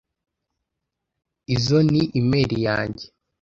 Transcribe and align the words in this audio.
Izoi 1.53 1.85
ni 1.91 2.01
imeri 2.19 2.57
yanjye. 2.67 3.05